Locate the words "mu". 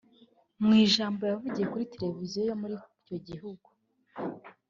0.63-0.71